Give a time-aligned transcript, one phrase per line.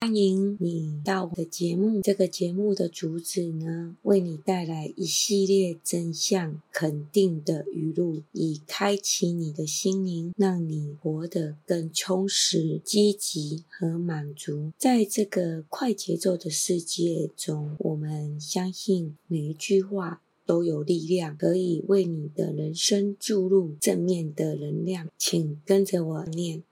[0.00, 2.00] 欢迎你到我的节目。
[2.02, 14.72] 这个节目的主旨呢，为你带来一系列真相肯定的语录，以开启你的心灵，让你活得更充实、积极和满足。
[14.78, 25.08] 在这个快节奏的世界中，我们相信每一句话都有力量，可以为你的人生注入正面的能量。
[25.18, 26.62] 请跟着我念。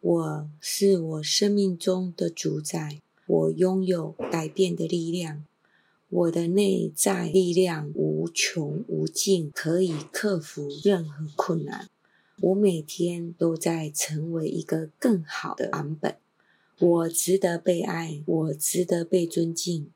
[0.00, 5.44] 我是我生命中的主宰，我拥有改变的力量，
[6.08, 11.88] 我的内在力量无穷无尽，可以克服任何困难。
[12.40, 16.16] 我每天都在成为一个更好的版本。
[16.78, 19.90] 我值得被爱，我值得被尊敬。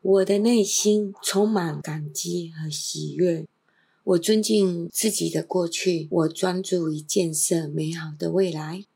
[0.00, 3.46] 我的内心充满感激和喜悦。
[4.04, 8.86] 我尊敬自己的过去，我专注于建设美好的未来。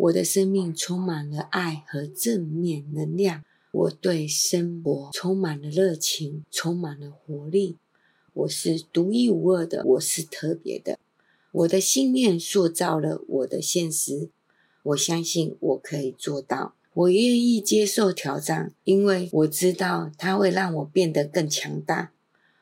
[0.00, 7.76] 我的生命充满了爱和正面能量，我对生活充满了热情，充满了活力。
[8.32, 10.98] 我是独一无二的，我是特别的。
[11.52, 14.30] 我的信念塑造了我的现实，
[14.84, 16.74] 我相信我可以做到。
[16.94, 22.12] 我愿意接受挑战，因为我知道它会让我变得更强大。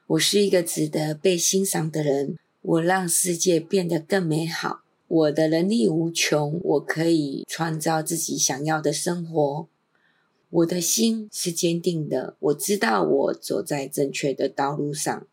[0.09, 4.81] 我是一个值得被欣赏的人，我让世界变得更美好。
[5.09, 9.67] 我的能力无穷，我可以创造自己想要的生活。
[10.51, 15.27] 我的心是坚定的，我知道我走在正确的道路上。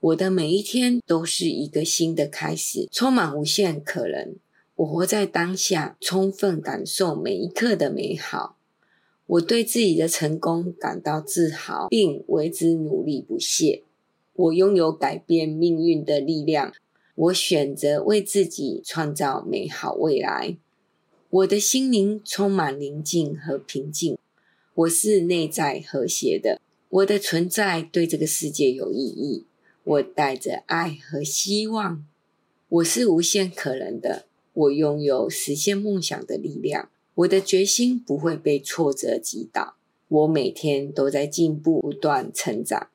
[0.00, 4.36] 我的每一天都是一个新的开始，充满无限可能。
[4.76, 8.58] 我活在当下，充分感受每一刻的美好。
[9.26, 13.84] 我对自己的成功感到自豪，并为之努力不懈。
[14.34, 16.74] 我拥有改变命运的力量。
[17.14, 20.56] 我选择为自己创造美好未来。
[21.28, 24.18] 我的心灵充满宁静和平静。
[24.74, 26.60] 我是内在和谐的。
[26.88, 29.46] 我的存在对这个世界有意义。
[29.84, 32.04] 我带着爱和希望。
[32.68, 34.26] 我是无限可能的。
[34.52, 36.90] 我拥有实现梦想的力量。
[37.14, 39.76] 我的决心不会被挫折击倒。
[40.08, 42.88] 我每天都在进步，不断成长。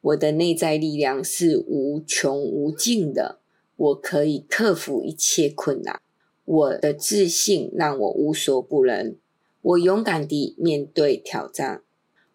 [0.00, 3.39] 我的内在力量是无穷无尽的。
[3.80, 6.02] 我可以克服一切困难。
[6.44, 9.16] 我的自信让我无所不能。
[9.62, 11.82] 我勇敢地面对挑战。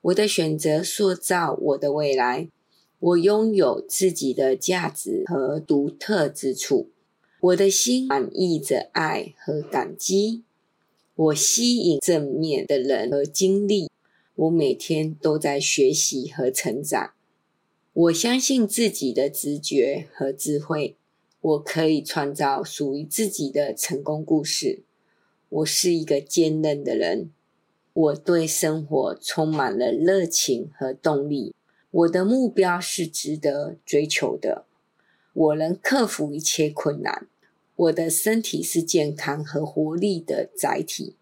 [0.01, 2.49] 我的选择塑造我的未来。
[2.97, 6.89] 我拥有自己的价值和独特之处。
[7.39, 10.43] 我的心满溢着爱和感激。
[11.13, 13.91] 我吸引正面的人和经历。
[14.33, 17.11] 我每天都在学习和成长。
[17.93, 20.97] 我相信自己的直觉和智慧。
[21.45, 24.81] 我可以创造属于自己的成功故事。
[25.47, 27.29] 我是一个坚韧的人。
[27.93, 31.53] 我对生活充满了热情和动力。
[31.91, 34.65] 我的目标是值得追求的。
[35.33, 37.27] 我能克服一切困难。
[37.75, 41.15] 我的身体是健康和活力的载体。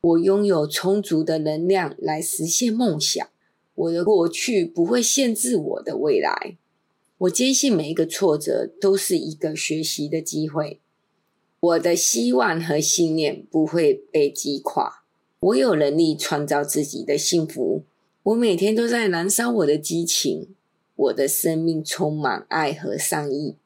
[0.00, 3.28] 我拥有充足的能量来实现梦想。
[3.74, 6.56] 我的过去不会限制我的未来。
[7.18, 10.80] 我坚信每一个挫折都是一个学习的机会。
[11.58, 15.02] 我的希望和信念不会被击垮。
[15.40, 17.84] 我有能力创造自己的幸福。
[18.22, 20.54] 我每天都在燃烧我的激情。
[20.94, 23.56] 我的生命充满爱和善意。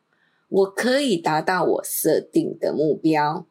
[0.49, 3.47] 我可以达到我设定的目标。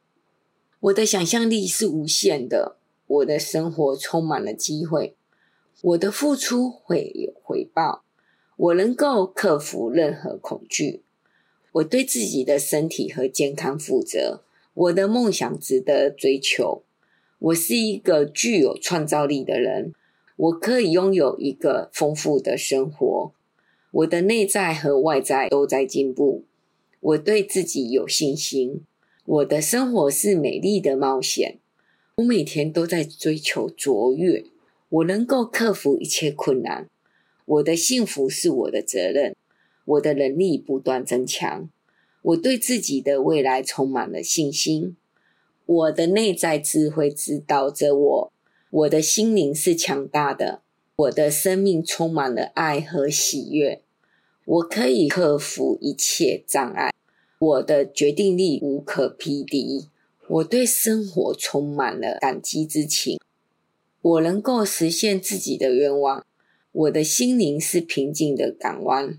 [0.79, 2.77] 我的想象力是无限的。
[3.05, 5.17] 我的生活充满了机会。
[5.81, 8.05] 我的付出会有回报。
[8.59, 11.01] 我能够克服任何恐惧。
[11.71, 14.41] 我对自己的身体和健康负责。
[14.73, 16.83] 我的梦想值得追求。
[17.39, 19.93] 我是一个具有创造力的人。
[20.35, 23.31] 我可以拥有一个丰富的生活。
[23.91, 26.43] 我的内在和外在都在进步。
[26.99, 28.81] 我对自己有信心。
[29.25, 31.59] 我的生活是美丽的冒险。
[32.17, 34.43] 我每天都在追求卓越。
[34.89, 36.89] 我能够克服一切困难。
[37.49, 39.35] 我的幸福是我的责任，
[39.83, 41.67] 我的能力不断增强，
[42.21, 44.95] 我对自己的未来充满了信心。
[45.65, 48.33] 我的内在智慧指导着我，
[48.69, 50.61] 我的心灵是强大的，
[50.95, 53.81] 我的生命充满了爱和喜悦。
[54.45, 56.93] 我可以克服一切障碍，
[57.39, 59.87] 我的决定力无可匹敌。
[60.27, 63.19] 我对生活充满了感激之情，
[64.03, 66.23] 我能够实现自己的愿望。
[66.71, 69.17] 我的心灵是平静的港湾，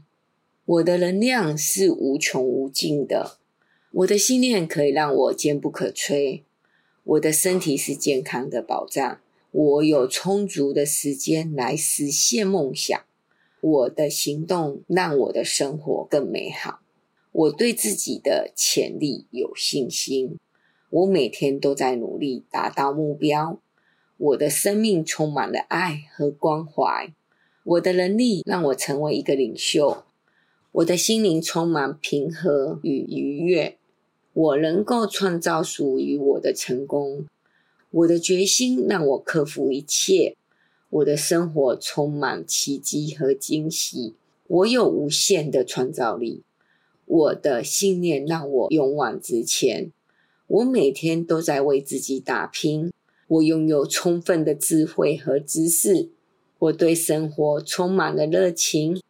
[0.64, 3.38] 我的能量是无穷无尽的，
[3.90, 6.42] 我的信念可以让我坚不可摧，
[7.02, 9.20] 我的身体是健康的保障，
[9.50, 12.98] 我有充足的时间来实现梦想。
[13.60, 16.80] 我的行动让我的生活更美好。
[17.32, 20.38] 我对自己的潜力有信心。
[20.88, 23.60] 我每天都在努力达到目标。
[24.16, 27.12] 我的生命充满了爱和关怀。
[27.70, 30.02] 我的能力让我成为一个领袖。
[30.72, 33.76] 我的心灵充满平和与愉悦。
[34.32, 37.26] 我能够创造属于我的成功。
[37.90, 40.36] 我的决心让我克服一切。
[40.88, 44.14] 我的生活充满奇迹和惊喜。
[44.48, 46.42] 我有无限的创造力。
[47.06, 49.92] 我的信念让我勇往直前。
[50.48, 52.92] 我每天都在为自己打拼。
[53.28, 56.10] 我拥有充分的智慧和知识。
[56.60, 59.00] 我对生活充满了热情。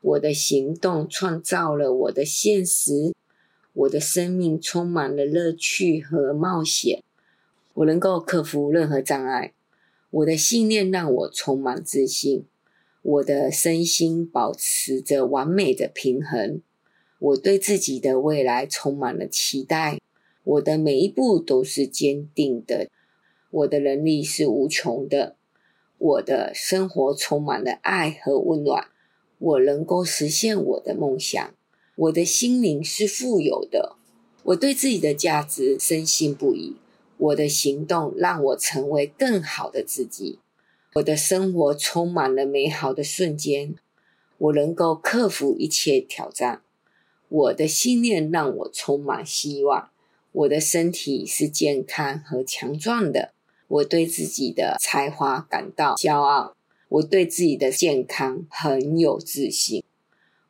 [0.00, 3.12] 我的行动创造了我的现实。
[3.72, 7.02] 我的生命充满了乐趣和冒险。
[7.74, 9.52] 我能够克服任何障碍。
[10.10, 12.44] 我的信念让我充满自信。
[13.02, 16.62] 我的身心保持着完美的平衡。
[17.18, 19.98] 我对自己的未来充满了期待。
[20.44, 22.88] 我的每一步都是坚定的，
[23.50, 25.36] 我的能力是无穷的，
[26.00, 28.88] 我的生活充满了爱和温暖，
[29.38, 31.54] 我能够实现我的梦想，
[31.94, 33.96] 我的心灵是富有的，
[34.44, 36.76] 我对自己的价值深信不疑，
[37.18, 40.38] 我的行动让我成为更好的自己，
[40.94, 43.74] 我的生活充满了美好的瞬间，
[44.38, 46.62] 我能够克服一切挑战，
[47.28, 49.90] 我的信念让我充满希望。
[50.32, 53.34] 我的身体是健康和强壮的，
[53.70, 56.56] 我对自己的才华感到骄傲，
[56.88, 59.84] 我对自己的健康很有自信，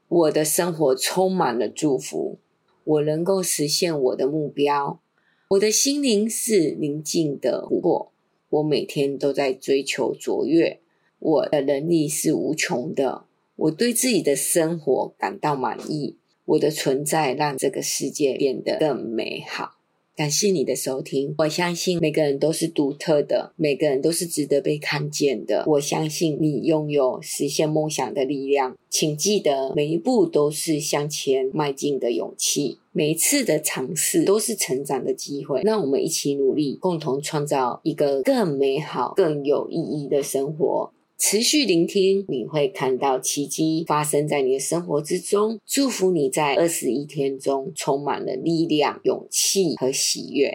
[0.09, 2.39] 我的生活充满了祝福，
[2.85, 5.01] 我能够实现我的目标，
[5.49, 8.11] 我的心灵是宁静的湖泊，
[8.49, 10.81] 我每天都在追求卓越，
[11.19, 13.27] 我的能力是无穷的，
[13.57, 16.17] 我对自己的生活感到满意。
[16.47, 19.77] 我的存在让这个世界变得更美好。
[20.21, 21.35] 感谢你的收听。
[21.39, 25.65] 我相信每个人都是独特的，每个人都是值得被看见的。
[25.67, 28.77] 我相信你拥有实现梦想的力量。
[28.91, 35.63] 请记得，每一步都是向前迈进的勇气，每一次的尝试都是成长的机会。
[35.63, 40.93] 让我们一起努力，共同创造一个更美好、更有意义的生活。
[41.23, 45.61] 持续聆听，你会看到奇迹发生在你的生活之中。
[45.67, 50.51] 祝福你在二十一天中充满了力量、勇气和喜悦。